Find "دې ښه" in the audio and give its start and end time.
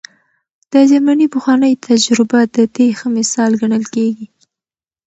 2.75-3.07